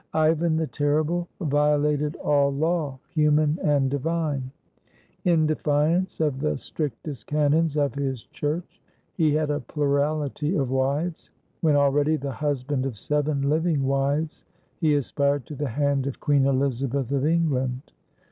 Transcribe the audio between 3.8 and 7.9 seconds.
di 48 IVAN THE TERRIBLE vine. In defiance of the strictest canons